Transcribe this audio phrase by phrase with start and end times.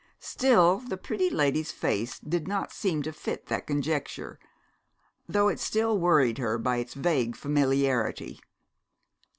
[0.19, 4.39] Still the pretty lady's face did not seem to fit that conjecture,
[5.29, 8.39] though it still worried her by its vague familiarity.